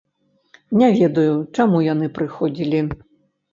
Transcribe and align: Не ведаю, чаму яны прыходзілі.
Не 0.81 0.87
ведаю, 0.99 1.35
чаму 1.57 1.83
яны 1.93 2.11
прыходзілі. 2.19 2.83